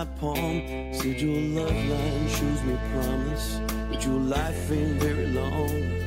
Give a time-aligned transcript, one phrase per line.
[0.00, 0.62] my palm.
[0.94, 3.60] Said your love line shows me promise,
[3.90, 5.99] but your life ain't very long.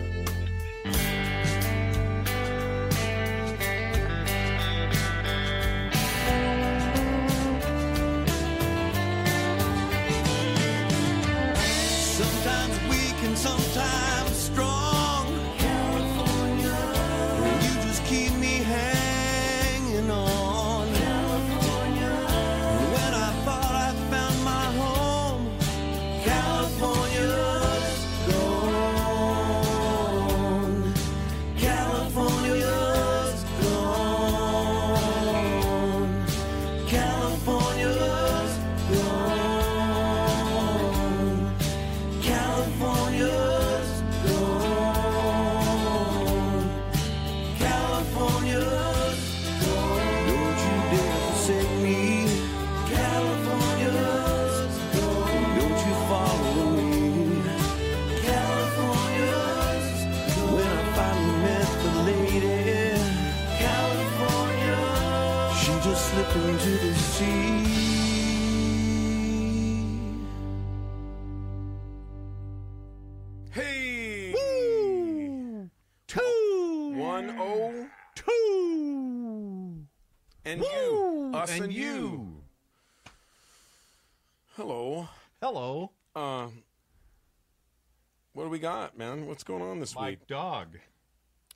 [88.63, 89.27] Got, man?
[89.27, 90.27] What's going on this Mike week?
[90.27, 90.79] Dog.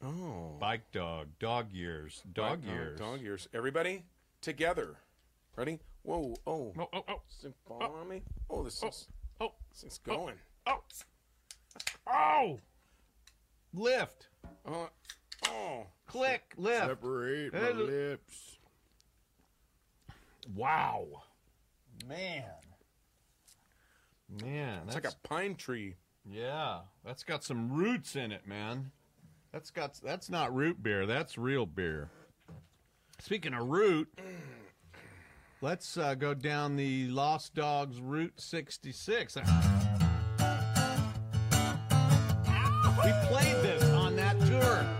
[0.03, 0.57] Oh.
[0.59, 1.29] Bike dog.
[1.39, 2.21] Dog years.
[2.33, 2.99] Dog Dog- years.
[2.99, 3.47] Dog years.
[3.53, 4.03] Everybody
[4.41, 4.97] together.
[5.55, 5.79] Ready?
[6.03, 6.73] Whoa, oh.
[6.77, 7.75] Oh, oh, oh, Is oh.
[7.81, 8.23] on me?
[8.49, 9.07] Oh, this oh, is
[9.39, 10.35] oh, this is going.
[10.67, 10.79] oh.
[12.07, 12.11] Oh!
[12.13, 12.59] oh.
[13.73, 14.27] Lift.
[14.65, 14.89] Oh,
[15.47, 15.87] oh.
[16.07, 16.55] Click.
[16.57, 16.87] Lift.
[16.87, 18.57] Separate my Hey, lips.
[20.53, 21.05] Wow.
[22.05, 22.43] Man.
[24.43, 25.95] Man, It's that's like a pine tree.
[26.29, 26.79] Yeah.
[27.05, 28.91] That's got some roots in it, man.
[29.51, 31.05] That's got that's not root beer.
[31.05, 32.09] That's real beer.
[33.19, 34.07] Speaking of root,
[35.61, 39.35] let's uh, go down the Lost Dogs Route 66.
[39.35, 39.43] We
[43.27, 44.96] played this on that tour.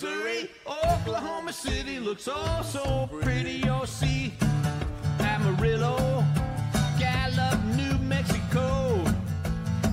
[0.00, 0.48] Missouri.
[0.64, 3.62] Oklahoma City looks oh so pretty.
[3.64, 4.32] You'll see
[5.18, 6.24] Amarillo,
[7.00, 9.04] Gallup, New Mexico,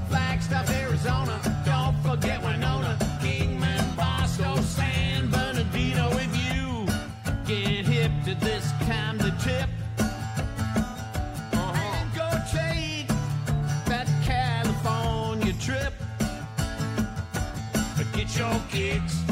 [0.07, 1.41] Flagstaff, Arizona.
[1.65, 6.11] Don't forget Winona, Kingman, Barstow, San Bernardino.
[6.11, 6.85] If you
[7.47, 11.73] get hip to this kind of tip, uh-huh.
[11.73, 13.07] and go take
[13.87, 15.93] that California trip.
[18.13, 19.24] Get your kicks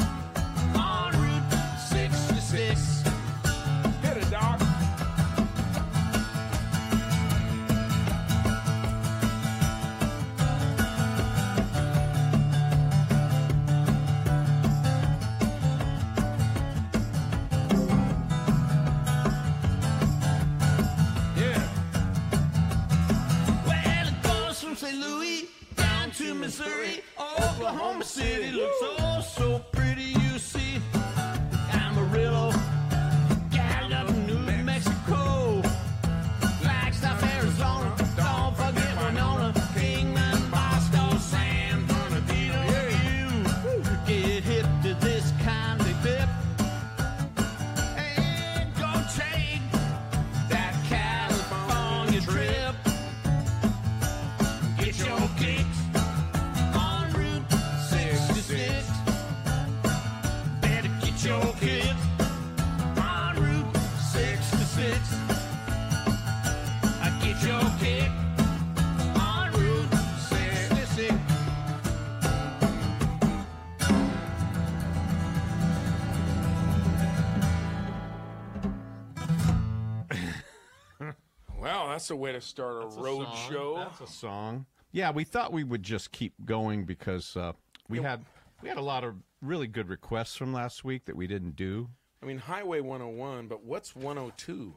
[82.14, 83.50] a way to start a road song.
[83.50, 83.76] show.
[83.76, 84.64] That's a song.
[84.92, 87.52] Yeah, we thought we would just keep going because uh,
[87.88, 88.24] we had
[88.62, 91.88] we had a lot of really good requests from last week that we didn't do.
[92.22, 94.72] I mean, Highway 101, but what's 102?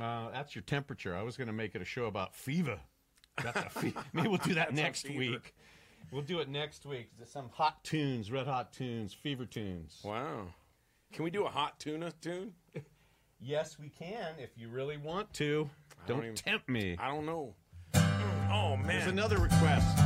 [0.00, 1.14] Uh, that's your temperature.
[1.14, 2.80] I was going to make it a show about fever.
[3.44, 5.18] That's a fe- Maybe we'll do that next fever.
[5.18, 5.54] week.
[6.10, 7.10] We'll do it next week.
[7.16, 10.00] There's some hot tunes, red hot tunes, fever tunes.
[10.02, 10.48] Wow.
[11.12, 12.54] Can we do a hot tuna tune?
[13.44, 15.68] Yes, we can if you really want to.
[16.06, 16.96] don't Don't, even- tempt me.
[17.00, 17.54] I don't know.
[17.94, 18.86] Oh, man.
[18.86, 19.98] There's another request.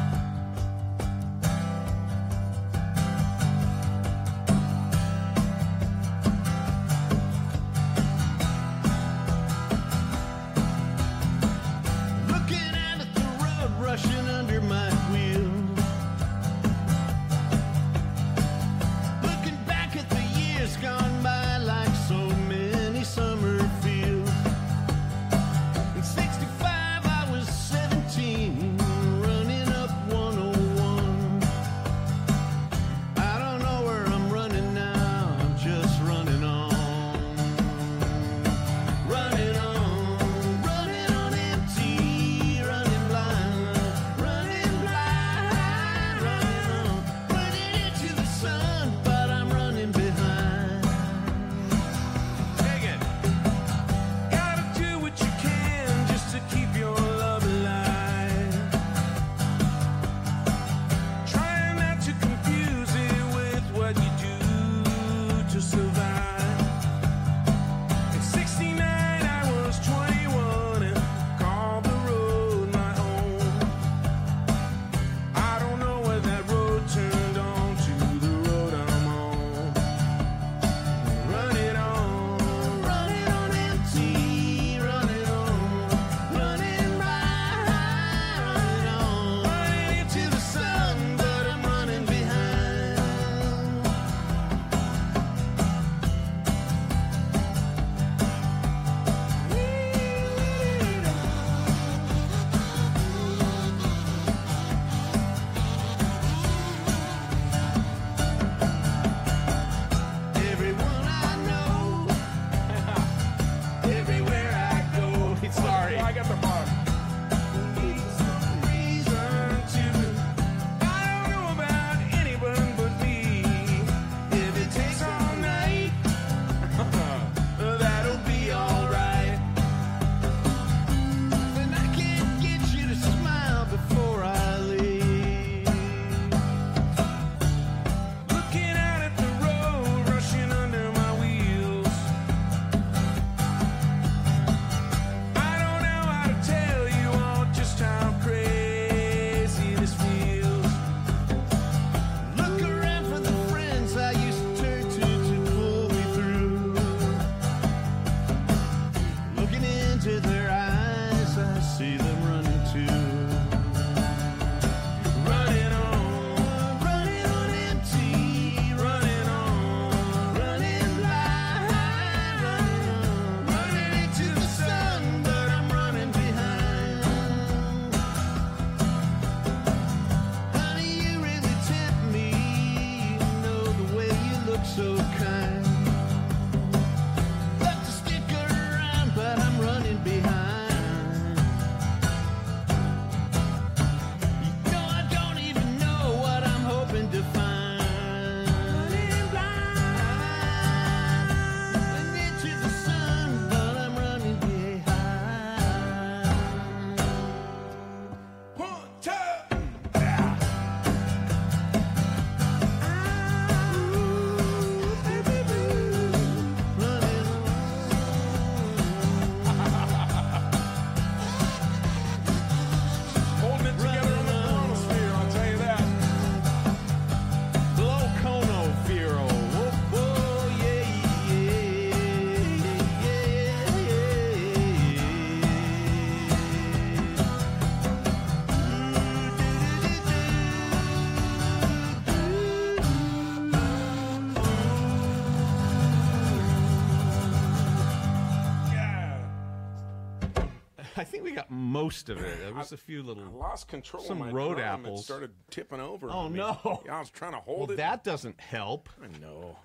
[251.83, 252.39] Most of it.
[252.41, 253.25] There was a few I little.
[253.33, 254.81] lost control Some of my road drum.
[254.85, 255.05] It apples.
[255.05, 256.09] started tipping over.
[256.11, 256.39] Oh, on me.
[256.39, 256.83] no.
[256.87, 257.77] Yeah, I was trying to Well, hold it.
[257.79, 258.89] that doesn't help.
[259.03, 259.57] I know.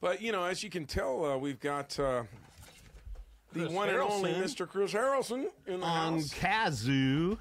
[0.00, 2.24] But, you know, as you can tell, uh, we've got uh,
[3.52, 4.68] the Chris one and only Mr.
[4.68, 6.34] Chris Harrelson in the on house.
[6.34, 7.38] Kazoo.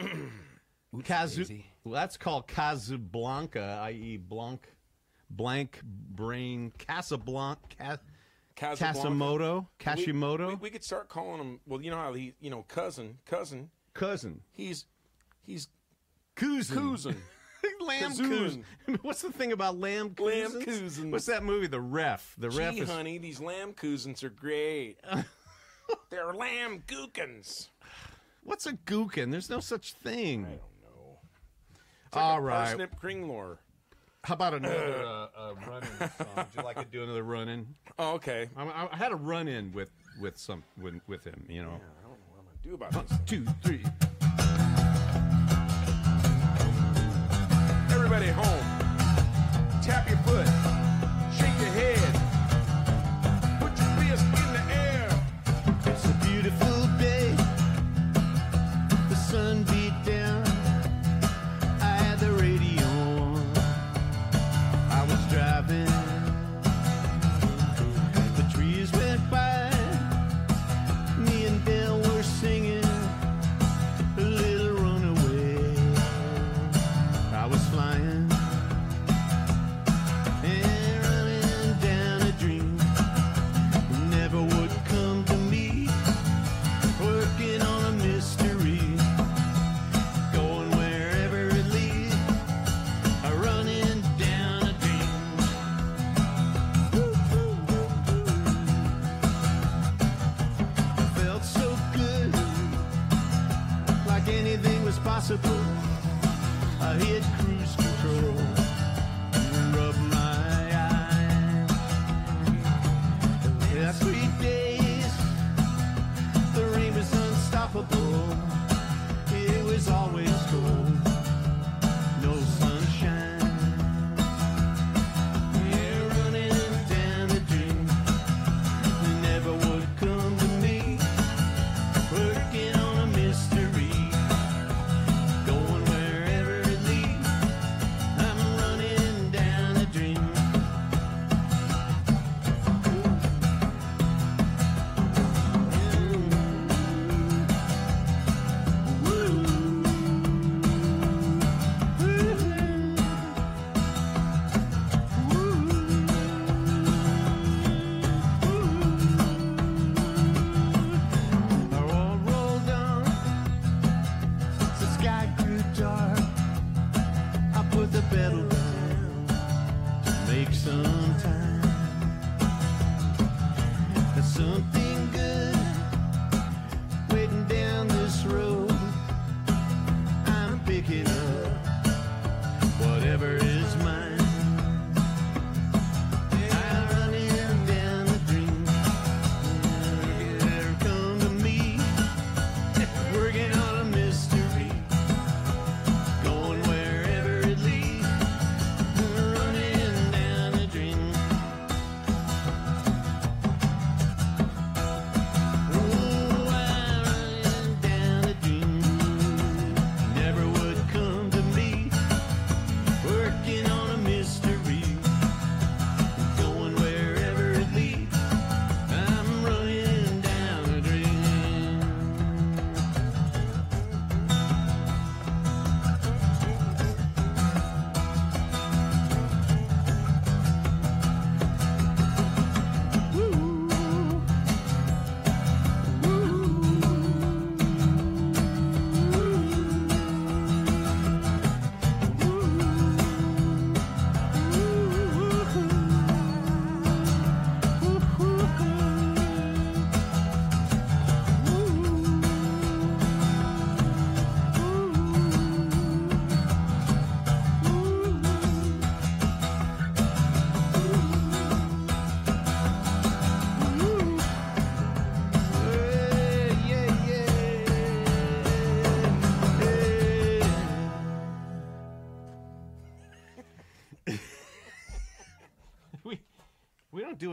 [0.00, 1.36] Kazoo.
[1.36, 1.66] daisy.
[1.84, 4.72] Well, that's called Casablanca, i.e., blank,
[5.30, 8.00] blank brain Casablanca.
[8.56, 11.60] Casimoto, We- Kashimoto, We, we could start calling him.
[11.66, 13.70] Well, you know how he, you know, cousin, cousin.
[13.94, 14.86] cousin, He's
[15.44, 15.68] he's
[16.36, 17.16] cousin, cousin.
[17.80, 18.64] lamb cousin.
[19.02, 21.00] What's the thing about lamb Lamb cousins?
[21.00, 21.66] What's that movie?
[21.66, 22.34] The Ref.
[22.38, 24.98] The Ref Gee, is honey, these lamb cousins are great.
[26.10, 27.68] They're lamb gookins.
[28.42, 29.30] what's a gookin?
[29.30, 30.44] There's no such thing.
[30.46, 31.18] I don't know.
[32.12, 32.68] All A right.
[32.76, 33.58] Parsnip Kringlor.
[34.24, 36.26] How about another uh, uh, run-in song?
[36.36, 37.66] Would you like to do another run-in?
[37.98, 38.48] Oh, okay.
[38.56, 39.90] I, I- I had a run-in with
[40.20, 41.44] with some with, with him.
[41.48, 41.68] You know.
[41.68, 43.18] I don't know what I'm gonna do about this.
[43.26, 43.82] Two, three.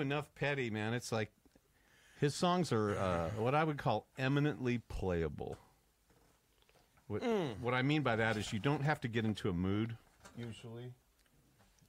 [0.02, 0.94] Enough petty, man.
[0.94, 1.32] It's like
[2.20, 5.58] his songs are uh, what I would call eminently playable.
[7.08, 7.24] What,
[7.62, 9.98] what I mean by that is you don't have to get into a mood
[10.38, 10.94] usually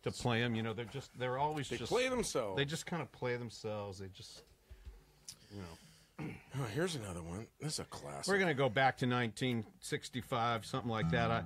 [0.02, 0.54] to play them.
[0.54, 2.56] You know, they're just they're always They just play themselves.
[2.56, 3.98] they just kind of play themselves.
[3.98, 4.42] They just
[5.52, 6.26] you know
[6.74, 7.46] here's another one.
[7.60, 8.26] This is a classic.
[8.26, 11.30] We're going to go back to 1965, something like that.
[11.30, 11.42] I,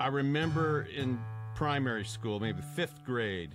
[0.00, 1.18] I remember in
[1.54, 3.50] primary school, maybe fifth grade,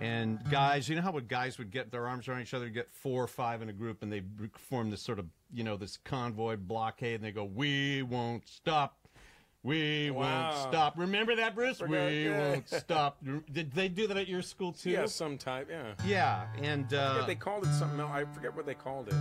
[0.00, 2.88] and guys, you know how would guys would get their arms around each other, get
[2.92, 4.22] four or five in a group, and they
[4.56, 8.98] form this sort of, you know, this convoy blockade, and they go, "We won't stop."
[9.62, 10.50] We Wow.
[10.50, 10.98] won't stop.
[10.98, 11.80] Remember that, Bruce?
[11.80, 12.38] We yeah.
[12.50, 13.24] won't stop.
[13.50, 14.90] Did they do that at your school too?
[14.90, 15.68] yeah, some type.
[15.70, 15.94] Yeah.
[16.04, 18.10] Yeah, and uh, yeah, they called it something else.
[18.12, 19.14] I forget what they called it.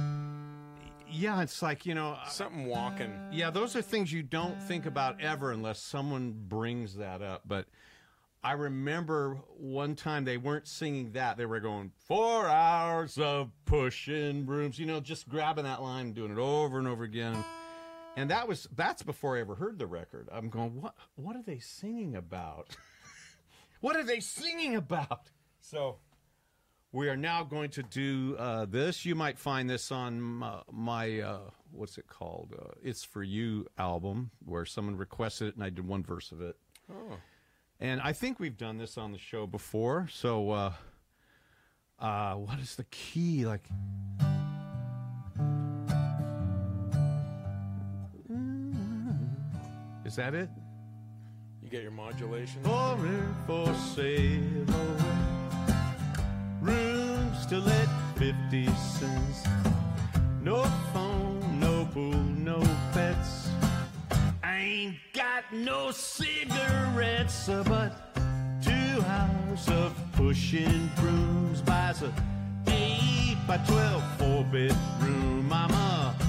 [1.09, 3.13] yeah, it's like you know, Something walking.
[3.31, 7.43] Yeah, those are things you don't think about ever unless someone brings that up.
[7.45, 7.67] But
[8.43, 11.37] I remember one time they weren't singing that.
[11.37, 16.15] They were going, four hours of pushing brooms, you know, just grabbing that line and
[16.15, 17.41] doing it over and over again.
[18.17, 20.27] And that was that's before I ever heard the record.
[20.31, 22.75] I'm going, what what are they singing about?
[23.79, 25.31] what are they singing about?
[25.61, 25.99] So
[26.91, 29.05] we are now going to do uh, this.
[29.05, 31.39] You might find this on my, my uh,
[31.71, 32.53] what's it called?
[32.57, 36.41] Uh, it's for You album, where someone requested it and I did one verse of
[36.41, 36.57] it.
[36.91, 37.17] Oh.
[37.83, 40.07] And I think we've done this on the show before.
[40.09, 40.71] So, uh,
[41.99, 43.45] uh, what is the key?
[43.45, 43.67] Like,
[50.05, 50.47] is that it?
[51.61, 52.63] You get your modulation.
[52.63, 52.97] For
[53.45, 54.39] for sale,
[56.61, 59.43] rooms to let 50 cents.
[60.41, 62.61] No phone, no pool, no
[64.63, 67.91] ain't got no cigarettes, but
[68.63, 72.13] two hours of pushing brooms buys a
[72.67, 75.51] eight by twelve four bedroom.
[75.51, 76.22] I'm a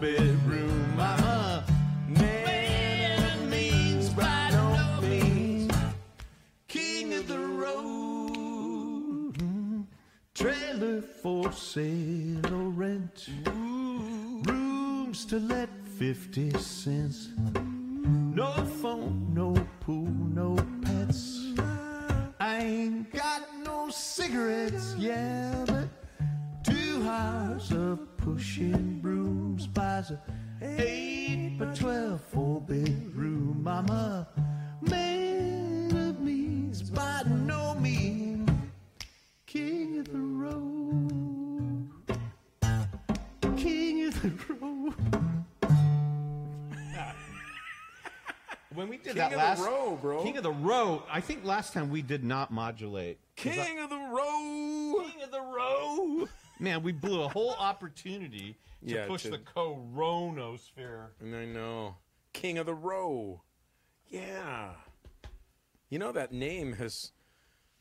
[0.00, 0.96] bedroom.
[0.98, 1.64] I'm a
[2.08, 5.72] man of means by no means.
[6.68, 9.34] King of the road.
[10.34, 13.28] Trailer for sale or rent.
[14.46, 17.28] Rooms to let 50 cents.
[18.34, 21.52] No phone, no pool, no pets.
[22.40, 25.88] I ain't got no cigarettes, yeah, but
[26.64, 30.20] two hours of pushing brooms buys a
[30.62, 33.66] eight by twelve four bedroom.
[33.68, 34.28] I'm a
[34.82, 38.48] man of means by no means,
[39.46, 41.90] king of the road,
[43.56, 44.94] king of the road.
[48.74, 50.22] When we did King that of last the row, bro.
[50.22, 53.18] King of the Row, I think last time we did not modulate.
[53.36, 55.10] 'Cause I- King of the road.
[55.12, 56.26] King of the Row.
[56.62, 61.08] Man, we blew a whole opportunity to Yeah, push to- the CoROEnosphere.
[61.20, 61.96] And I know.
[62.32, 63.42] King of the row.
[64.08, 64.74] Yeah.
[65.88, 67.10] You know that name has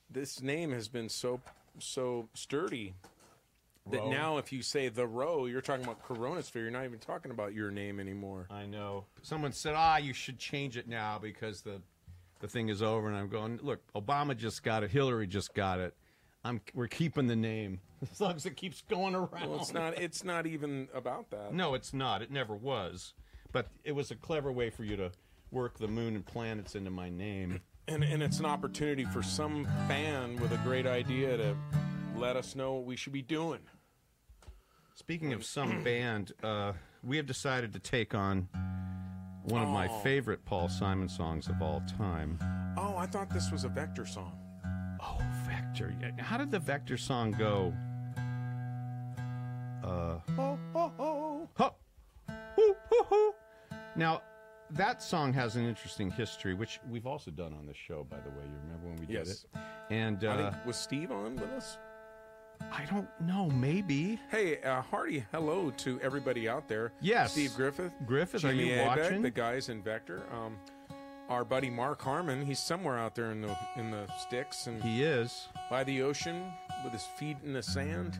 [0.10, 1.42] this name has been so
[1.80, 2.96] so sturdy
[3.90, 4.10] that Row.
[4.10, 6.56] now if you say the row, you're talking about CoROEnosphere.
[6.56, 8.48] You're not even talking about your name anymore.
[8.50, 9.06] I know.
[9.22, 11.82] Someone said, "Ah, you should change it now because the
[12.40, 14.90] the thing is over." And I'm going, "Look, Obama just got it.
[14.92, 15.96] Hillary just got it.
[16.44, 17.80] I'm we're keeping the name
[18.12, 21.54] as long as it keeps going around." Well, it's not it's not even about that.
[21.54, 22.22] No, it's not.
[22.22, 23.14] It never was.
[23.52, 25.12] But it was a clever way for you to
[25.52, 27.62] work the moon and planets into my name.
[27.88, 31.58] And and it's an opportunity for some fan with a great idea to
[32.16, 33.60] let us know what we should be doing.
[34.94, 36.74] Speaking of some band, uh,
[37.04, 38.48] we have decided to take on
[39.44, 42.38] one of my favorite Paul Simon songs of all time.
[42.78, 44.38] Oh, I thought this was a Vector song.
[45.80, 45.94] Vector.
[46.22, 47.74] How did the Vector song go?
[49.84, 51.76] Uh, ho, ho, ho, ho,
[52.56, 53.34] hoo, hoo, hoo.
[53.96, 54.22] Now,
[54.72, 58.30] that song has an interesting history, which we've also done on this show, by the
[58.30, 58.46] way.
[58.46, 59.46] You remember when we did Yes.
[59.54, 59.60] it?
[59.90, 61.78] And I uh, think was Steve on with us?
[62.72, 64.20] I don't know, maybe.
[64.30, 66.94] Hey, uh, hearty hello to everybody out there.
[67.02, 67.32] Yes.
[67.32, 67.92] Steve Griffith.
[68.06, 69.22] Griffith, are you Abeg, watching?
[69.24, 70.22] The guys in Vector.
[70.32, 70.58] Um,
[71.32, 72.46] our buddy Mark Harmon.
[72.46, 75.48] He's somewhere out there in the in the sticks and He is.
[75.70, 76.52] by the ocean
[76.84, 78.20] with his feet in the sand.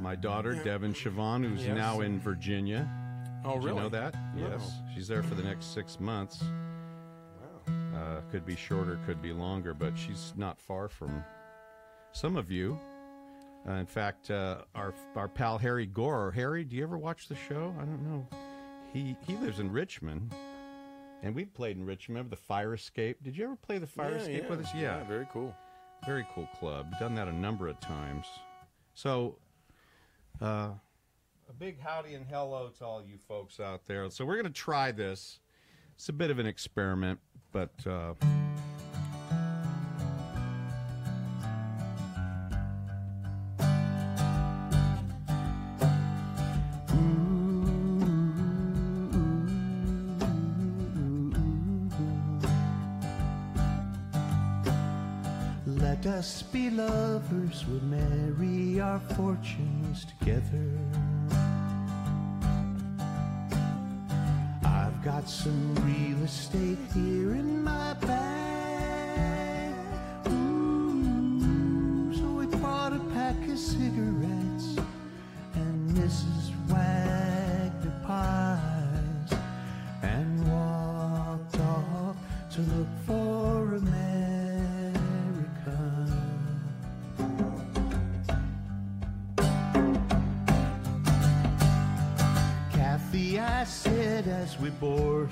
[0.00, 1.76] My daughter, Devin Siobhan, who's Yes.
[1.76, 2.88] now in Virginia.
[3.44, 3.76] Oh, Did really?
[3.76, 4.14] you know that?
[4.34, 4.48] No.
[4.48, 4.72] Yes.
[4.94, 6.42] She's there for the next six months.
[6.42, 7.98] Wow.
[8.00, 11.22] Uh, could be shorter, could be longer, but she's not far from
[12.12, 12.78] some of you.
[13.68, 16.32] Uh, in fact, uh, our our pal Harry Gore.
[16.32, 17.72] Harry, do you ever watch the show?
[17.80, 18.26] I don't know.
[18.92, 20.34] He he lives in Richmond,
[21.22, 22.16] and we played in Richmond.
[22.16, 23.22] Remember the Fire Escape?
[23.22, 24.74] Did you ever play the Fire Yeah, Escape yeah, with us?
[24.74, 25.54] Yeah, Very cool.
[26.04, 26.92] very cool club.
[26.98, 28.26] Done that a number of times.
[28.94, 29.36] So,
[30.40, 30.70] uh,
[31.48, 34.08] a big howdy and hello to all you folks out there.
[34.10, 35.38] So we're going to try this.
[35.94, 37.20] It's a bit of an experiment,
[37.52, 38.14] but uh,
[59.14, 60.68] fortunes together.
[64.64, 67.21] I've got some real estate here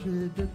[0.04, 0.49] boarded a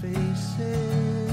[0.00, 1.30] faces.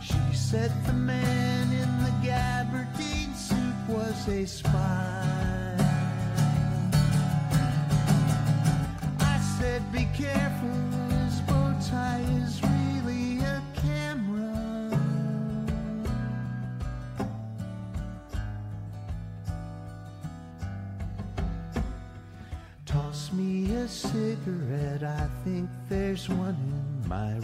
[0.00, 5.05] She said the man in the gabardine suit was a spy.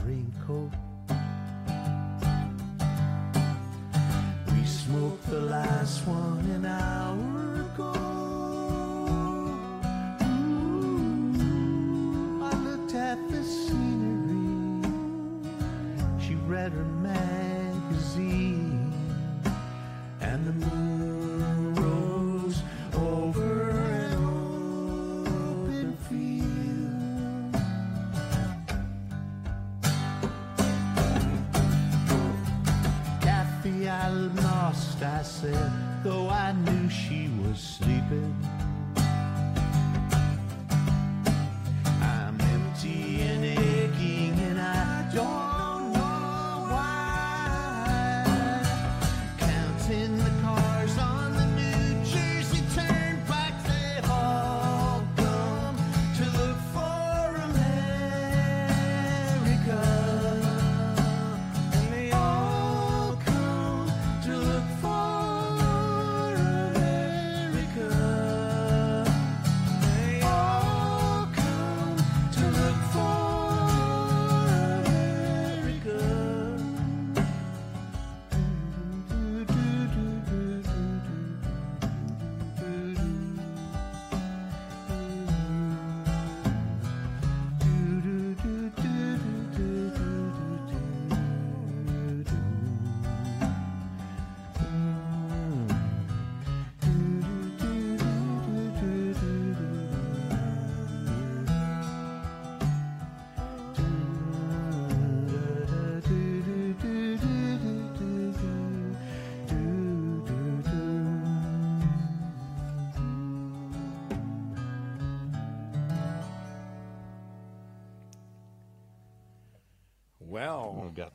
[0.07, 0.92] Raincoat.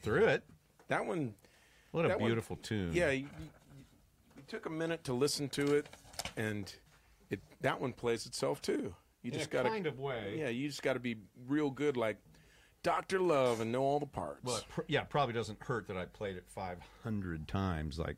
[0.08, 0.44] Through it.
[0.88, 1.34] That one,
[1.92, 2.92] What a That one- beautiful tune.
[2.94, 3.50] yeah, you, you,
[4.38, 5.88] you took a minute to listen to it,
[6.38, 6.74] and
[7.30, 8.96] it that one plays itself too.
[9.24, 10.36] You in just got to, kind of way.
[10.40, 11.18] yeah, you just got to be
[11.48, 12.18] real good, like
[12.84, 14.40] Doctor Love, and know all the parts.
[14.44, 18.16] Well, pr- yeah, probably doesn't hurt that I played it 500 times, like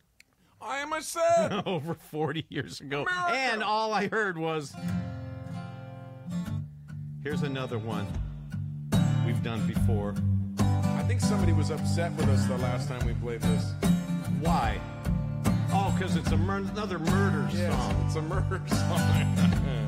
[0.62, 1.66] I am a set.
[1.68, 3.06] over 40 years ago.
[3.30, 4.76] And all I heard was
[7.24, 8.06] here's another one
[9.26, 10.14] we've done before.
[11.20, 13.74] Think somebody was upset with us the last time we played this.
[14.40, 14.80] Why?
[15.74, 18.04] Oh, because it's a mur- another murder Yes, song.
[18.06, 19.79] it's a murder song.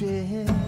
[0.00, 0.59] Shot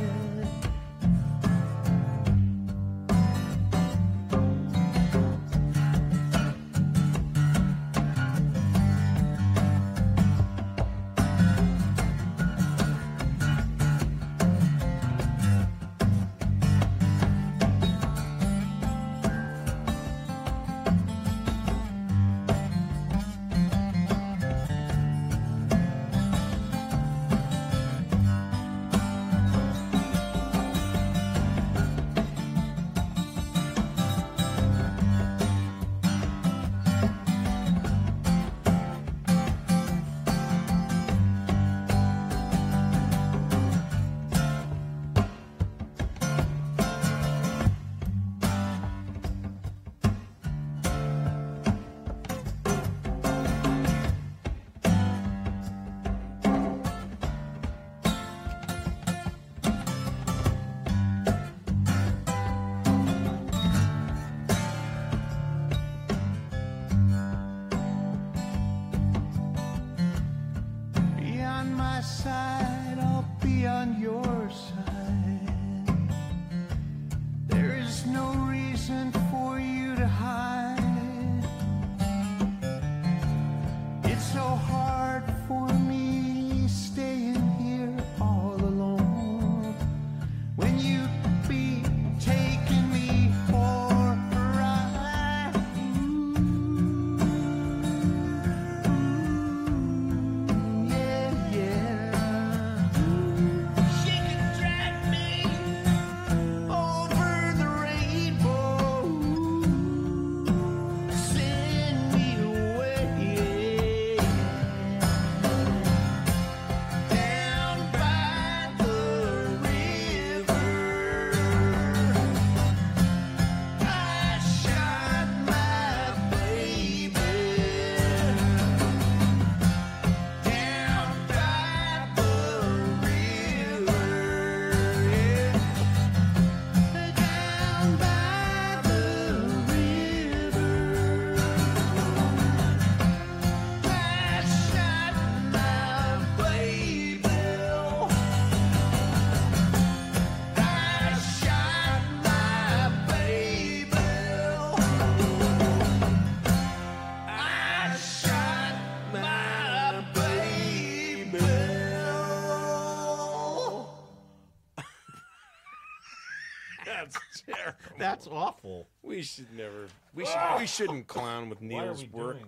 [168.12, 168.86] That's awful.
[169.02, 169.88] We should never.
[170.14, 170.38] We should.
[170.58, 172.40] We shouldn't clown with Neil's work.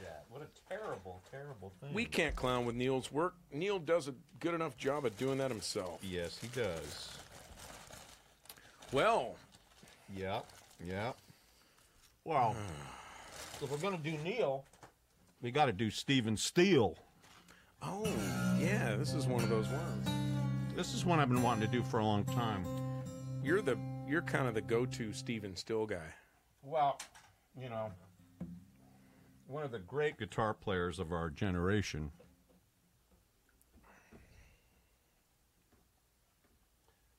[0.00, 0.24] that?
[0.30, 1.92] What a terrible, terrible thing.
[1.92, 3.34] We can't clown with Neil's work.
[3.52, 6.00] Neil does a good enough job at doing that himself.
[6.04, 7.18] Yes, he does.
[8.92, 9.34] Well,
[10.16, 10.40] Yeah,
[10.86, 11.12] yeah.
[12.22, 12.54] Well,
[13.60, 14.64] if we're gonna do Neil,
[15.42, 16.96] we got to do Stephen Stills.
[17.82, 18.06] oh
[18.60, 20.08] yeah, this is one of those ones.
[20.76, 22.64] This is one I've been wanting to do for a long time.
[23.42, 23.76] You're the
[24.08, 26.14] you're kind of the go-to Stephen Stills guy.
[26.62, 26.98] Well,
[27.60, 27.92] you know,
[29.46, 32.10] one of the great guitar players of our generation.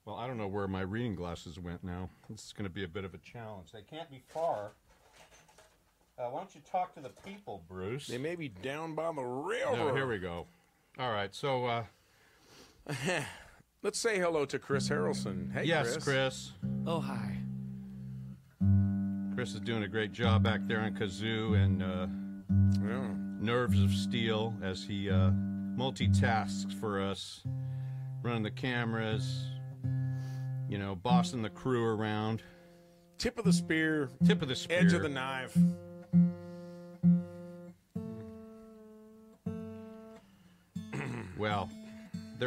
[0.06, 2.10] Well, I don't know where my reading glasses went now.
[2.30, 3.72] This is going to be a bit of a challenge.
[3.72, 4.72] They can't be far.
[6.18, 8.08] Uh, why don't you talk to the people, Bruce?
[8.08, 9.78] They may be down by the river.
[9.78, 10.48] No, here we go.
[10.98, 11.84] All right, so uh,
[13.82, 15.52] Let's say hello to Chris Harrelson.
[15.54, 16.04] Hey, yes, Chris.
[16.04, 16.52] Chris.
[16.86, 17.38] Oh, hi.
[19.36, 22.08] Chris is doing a great job back there on kazoo and uh,
[22.86, 23.14] Yeah.
[23.40, 25.32] nerves of steel as he uh,
[25.78, 27.42] multitasks for us,
[28.22, 29.46] running the cameras,
[30.68, 32.44] you know, bossing the crew around.
[33.18, 34.80] Tip of the spear, Tip of the spear.
[34.80, 35.58] edge of the knife.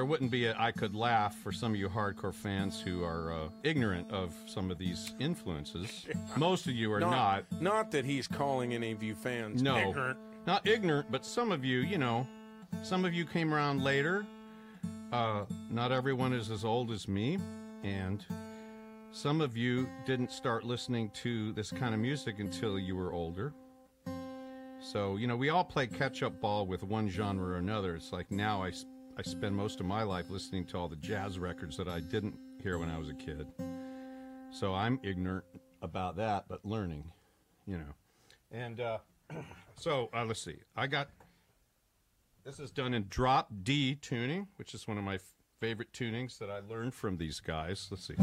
[0.03, 3.33] There wouldn't be a I could laugh for some of you hardcore fans who are
[3.33, 6.07] uh, ignorant of some of these influences.
[6.37, 7.45] Most of you are not.
[7.61, 10.19] Not that he's calling any of you fans No, ignorant.
[10.45, 12.27] not ignorant, but some of you, you know,
[12.83, 14.27] some of you came around later.
[15.13, 17.39] Uh, not everyone is as old as me,
[17.85, 18.25] and
[19.13, 23.55] some of you didn't start listening to this kind of music until you were older.
[24.81, 27.95] So, you know, we all play catch up ball with one genre or another.
[27.95, 28.73] It's like now I,
[29.23, 32.35] I spend most of my life listening to all the jazz records that I didn't
[32.61, 33.47] hear when I was a kid.
[34.51, 35.45] So I'm ignorant
[35.81, 37.05] about that, but learning,
[37.65, 37.95] you know.
[38.51, 38.99] And uh,
[39.77, 40.57] so uh, let's see.
[40.75, 41.09] I got
[42.45, 45.21] this is done in drop D tuning, which is one of my
[45.61, 47.87] favorite tunings that I learned from these guys.
[47.93, 48.17] Let's see.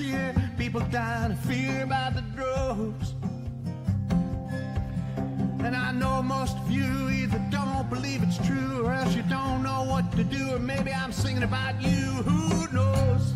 [0.00, 0.34] Here.
[0.56, 3.14] People dying of fear by the droves.
[5.64, 9.62] And I know most of you either don't believe it's true or else you don't
[9.62, 12.06] know what to do, or maybe I'm singing about you.
[12.28, 13.34] Who knows?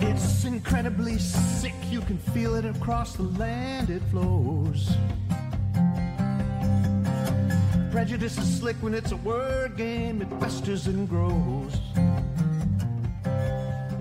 [0.00, 4.96] It's incredibly sick, you can feel it across the land, it flows.
[7.94, 11.76] Prejudice is slick when it's a word game, it festers and grows.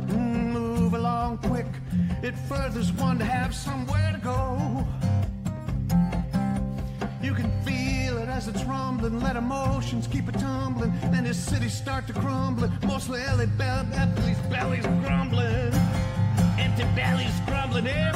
[0.07, 1.67] Mm, Move along quick,
[2.23, 4.87] it furthers one to have somewhere to go.
[7.21, 10.91] You can feel it as it's rumbling, let emotions keep it tumbling.
[11.11, 15.71] Then his cities start to crumble, mostly Ellie Bell, Eppley's belly's grumbling.
[16.57, 18.11] Empty bellies grumbling, here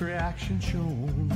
[0.00, 1.28] reaction shown.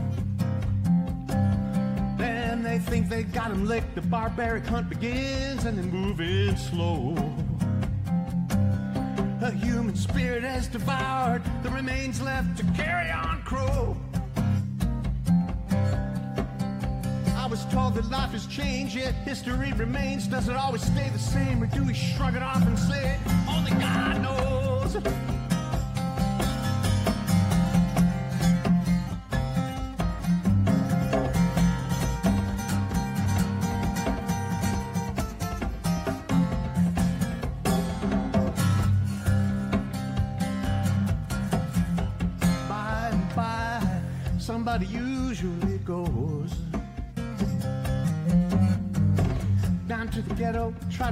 [2.19, 3.95] Then they think they got him licked.
[3.95, 7.15] The barbaric hunt begins and they move in slow.
[9.43, 13.97] A human spirit has devoured the remains left to carry on crow.
[17.37, 20.27] I was told that life has changed, yet history remains.
[20.27, 23.71] Does it always stay the same, or do we shrug it off and say, only
[23.73, 25.40] God knows?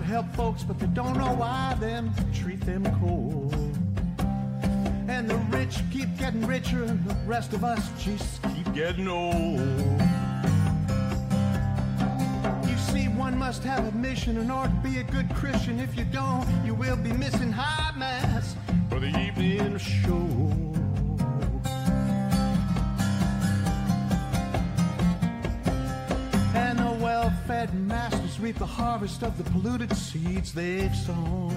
[0.03, 3.55] Help folks, but they don't know why them treat them cold.
[5.09, 9.61] And the rich keep getting richer, and the rest of us just keep getting old.
[12.69, 15.81] You see One must have a mission in order to be a good Christian.
[15.81, 17.88] If you don't, you will be missing high
[28.69, 31.55] harvest of the polluted seeds they've sown.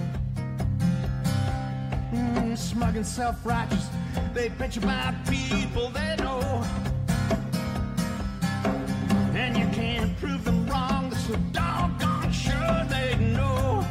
[2.12, 3.88] Mm, smug and self-righteous,
[4.34, 6.64] they bitch about people they know.
[9.34, 13.86] And you can't prove them wrong, they're so doggone sure they know.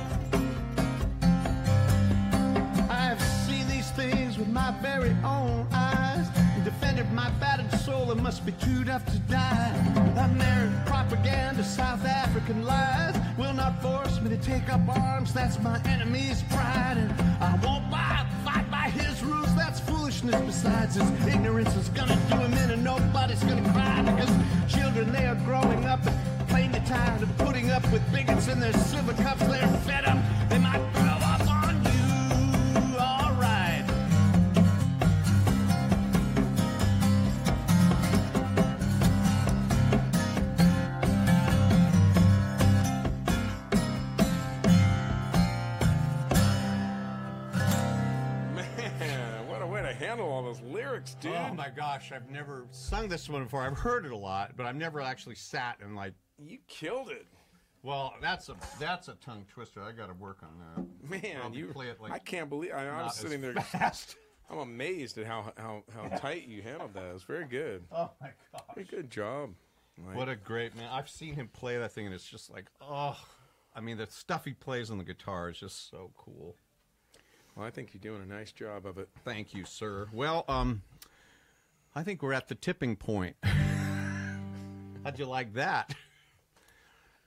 [2.89, 8.17] I've seen these things with my very own eyes and defended my battered soul that
[8.17, 10.00] must be chewed up to die.
[10.17, 15.33] American propaganda, South African lies will not force me to take up arms.
[15.33, 19.53] That's my enemy's pride, and I won't buy, fight by his rules.
[19.55, 20.41] That's foolishness.
[20.41, 24.31] Besides, his ignorance is gonna do him in, and nobody's gonna cry because
[24.73, 26.01] children they are growing up
[26.47, 29.41] plainly tired of putting up with bigots in their silver cups.
[29.47, 30.40] They're fed up.
[51.61, 53.61] My gosh, I've never sung this one before.
[53.61, 56.13] I've heard it a lot, but I've never actually sat and like.
[56.39, 57.27] You killed it.
[57.83, 59.81] Well, that's a that's a tongue twister.
[59.81, 60.49] I got to work on
[61.09, 61.21] that.
[61.23, 64.17] Man, you play it like I can't believe I, I was sitting there fast.
[64.49, 67.05] I'm amazed at how how, how tight you handled that.
[67.05, 67.83] It was very good.
[67.91, 68.61] Oh my gosh.
[68.73, 69.51] Very good job.
[70.03, 70.89] Like, What a great man!
[70.91, 73.19] I've seen him play that thing, and it's just like, oh,
[73.75, 76.55] I mean, the stuff he plays on the guitar is just so cool.
[77.55, 79.09] well, I think you're doing a nice job of it.
[79.23, 80.07] Thank you, sir.
[80.11, 80.81] Well, um,
[81.93, 83.35] I think we're at the tipping point.
[83.43, 85.93] How'd you like that?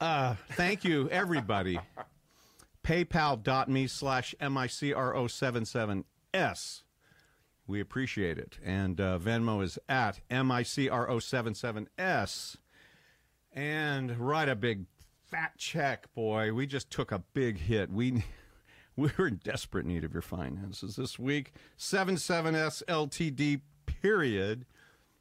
[0.01, 1.79] Uh, thank you, everybody.
[2.83, 6.83] PayPal.me slash MICRO77S.
[7.67, 8.59] We appreciate it.
[8.65, 12.57] And uh, Venmo is at MICRO77S.
[13.53, 14.87] And write a big
[15.31, 16.53] fat check, boy.
[16.53, 17.91] We just took a big hit.
[17.91, 18.25] We
[18.97, 21.53] we're in desperate need of your finances this week.
[21.79, 23.61] 77S LTD
[24.05, 24.67] period.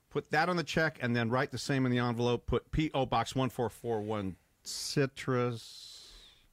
[0.10, 2.46] Put that on the check and then write the same in the envelope.
[2.46, 3.06] Put P.O.
[3.06, 6.12] Box 1441 Citrus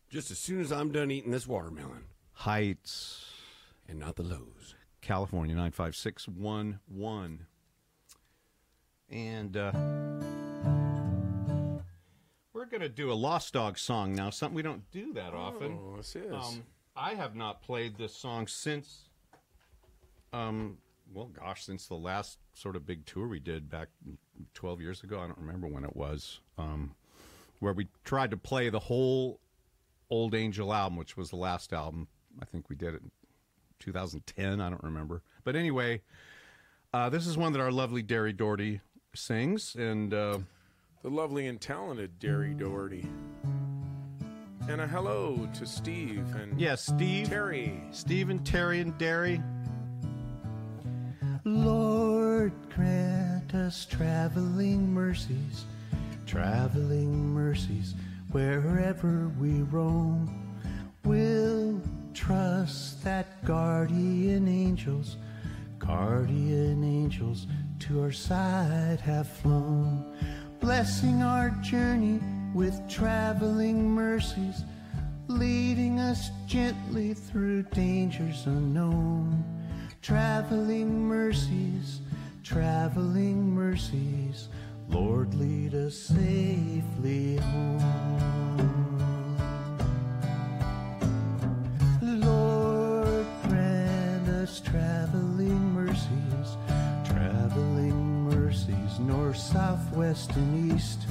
[0.09, 3.27] Just as soon as I'm done eating this watermelon, Heights,
[3.89, 4.77] and not the lows.
[5.01, 7.47] California 95611.
[9.11, 9.73] And uh,
[12.53, 15.77] we're going to do a Lost Dog song now, something we don't do that often.
[15.81, 16.33] Oh, this is.
[16.33, 16.63] Um,
[16.95, 19.09] I have not played this song since,
[20.33, 20.79] um,
[21.13, 23.89] well, gosh, since the last sort of big tour we did back
[24.55, 25.19] 12 years ago.
[25.19, 26.95] I don't remember when it was, um,
[27.59, 29.41] where we tried to play the whole
[30.09, 32.09] Old Angel album, which was the last album.
[32.41, 33.11] I think we did it in
[33.81, 34.61] 2010.
[34.61, 35.23] I don't remember.
[35.45, 36.03] But anyway,
[36.93, 38.81] uh, this is one that our lovely Derri Daugherty
[39.15, 40.39] sings, and uh,
[41.03, 43.07] the lovely and talented Derri Daugherty.
[44.69, 47.81] And a hello to Steve and yeah, Steve, Terry.
[47.91, 49.43] Steve and Terry and Derri.
[53.71, 55.65] Us traveling mercies,
[56.27, 57.95] traveling mercies
[58.33, 60.59] wherever we roam.
[61.05, 61.81] We'll
[62.13, 65.19] trust that guardian angels,
[65.79, 67.47] guardian angels
[67.85, 70.17] to our side have flown,
[70.59, 72.19] blessing our journey
[72.53, 74.65] with traveling mercies,
[75.29, 79.45] leading us gently through dangers unknown.
[80.03, 82.01] Traveling mercies,
[82.51, 84.49] traveling mercies,
[84.89, 87.79] Lord, lead us safely home.
[92.03, 96.57] Lord, grant us traveling mercies,
[97.05, 101.07] traveling mercies, north, south, west, and east.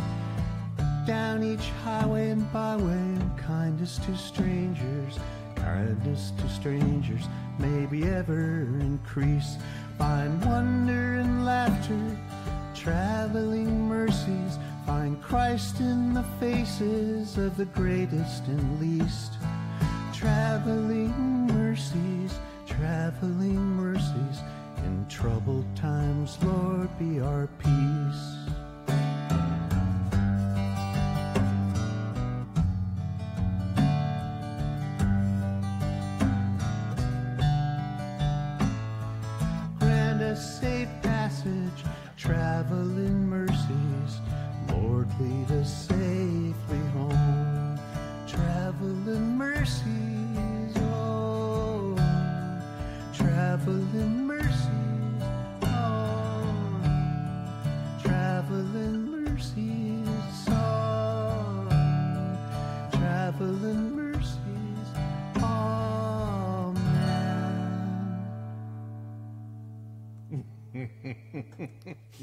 [1.08, 5.18] Down each highway and byway, kindness to strangers,
[5.56, 7.24] kindness to strangers,
[7.60, 9.56] maybe ever increase.
[10.00, 12.18] Find wonder and laughter,
[12.74, 14.58] traveling mercies.
[14.86, 19.34] Find Christ in the faces of the greatest and least.
[20.14, 21.12] Traveling
[21.48, 22.34] mercies,
[22.66, 24.40] traveling mercies.
[24.86, 28.39] In troubled times, Lord, be our peace.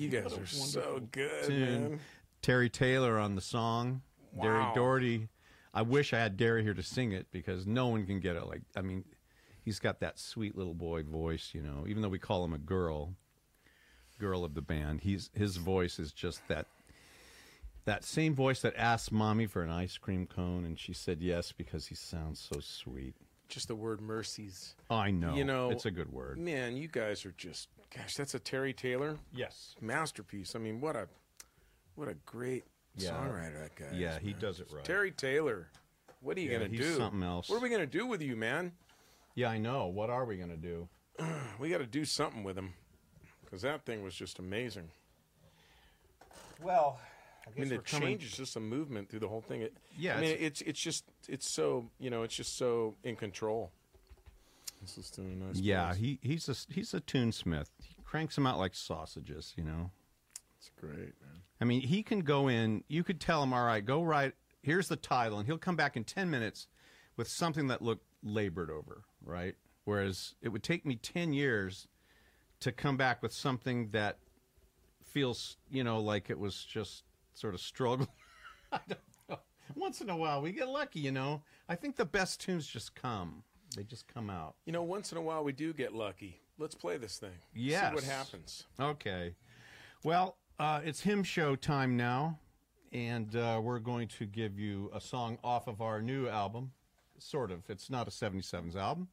[0.06, 1.60] You guys are so good, tune.
[1.90, 2.00] man.
[2.42, 4.02] Terry Taylor on the song.
[4.36, 4.72] Derri Wow.
[4.74, 5.28] Daugherty.
[5.74, 8.46] I wish I had Derri here to sing it because no one can get it.
[8.46, 9.04] Like, I mean,
[9.62, 11.84] he's got that sweet little boy voice, you know.
[11.88, 13.14] Even though we call him a girl,
[14.18, 16.66] girl of the band, he's his voice is just that
[17.84, 21.52] that same voice that asked mommy for an ice cream cone, and she said yes
[21.52, 23.14] because he sounds so sweet.
[23.48, 24.74] Just the word mercies.
[24.90, 25.34] I know.
[25.34, 26.38] You know, it's a good word.
[26.38, 29.74] Man, you guys are just gosh, that's a Terry Taylor Yes.
[29.80, 30.54] masterpiece.
[30.54, 31.08] I mean, what a
[31.94, 32.64] what a great
[32.96, 33.10] Yeah.
[33.10, 33.96] songwriter that guy.
[33.96, 34.40] Yeah, is, he man.
[34.40, 34.84] does it right.
[34.84, 35.68] Terry Taylor.
[36.20, 36.96] What are you Yeah, gonna he's do?
[36.96, 37.48] something else.
[37.48, 38.72] What are we gonna do with you, man?
[39.34, 39.86] Yeah, I know.
[39.86, 40.88] What are we gonna do?
[41.58, 42.74] We got to do something with him
[43.42, 44.90] because that thing was just amazing.
[46.62, 46.98] Well,
[47.46, 49.62] I mean, the change is just a movement through the whole thing.
[49.62, 52.96] It, Yeah, I mean, it's- it's it's just it's so you know it's just so
[53.04, 53.72] in control.
[54.86, 55.56] This is doing a nice.
[55.56, 55.98] Yeah, place.
[55.98, 57.66] he he's a he's a tunesmith.
[57.82, 59.90] He cranks them out like sausages, you know.
[60.58, 61.42] it's great, man.
[61.60, 62.84] I mean, he can go in.
[62.86, 64.32] You could tell him, all right, go right.
[64.62, 66.68] Here's the title, and he'll come back in ten minutes
[67.16, 69.56] with something that looked labored over, right?
[69.84, 71.88] Whereas it would take me ten years
[72.60, 74.18] to come back with something that
[75.04, 77.02] feels, you know, like it was just
[77.34, 78.06] sort of struggle.
[78.72, 79.38] I don't know.
[79.74, 81.42] Once in a while, we get lucky, you know.
[81.68, 83.42] I think the best tunes just come.
[83.76, 84.54] They just come out.
[84.64, 86.40] You know, once in a while we do get lucky.
[86.58, 87.30] Let's play this thing.
[87.54, 87.90] Yes.
[87.90, 88.64] See what happens.
[88.80, 89.34] Okay.
[90.02, 92.38] Well, uh, it's hymn show time now,
[92.92, 96.72] and uh, we're going to give you a song off of our new album.
[97.18, 97.68] Sort of.
[97.68, 99.08] It's not a 77s album.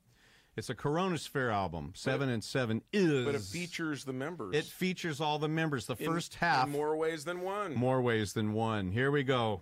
[0.56, 1.94] It's a CoROEnosphere album.
[1.96, 3.26] Seven and seven is.
[3.26, 4.56] But it features the members.
[4.56, 5.88] It features all the members.
[5.88, 7.74] The in- first half, in more ways than one.
[7.74, 8.92] more ways than one.
[8.92, 9.62] Here we go.